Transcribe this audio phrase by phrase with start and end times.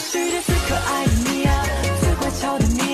[0.00, 1.62] 世界最可爱的你呀
[2.00, 2.89] 最乖巧的你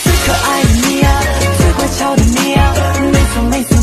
[0.00, 1.20] 最可爱的你呀
[1.58, 2.72] 最乖巧的你呀
[3.12, 3.77] 没错没错。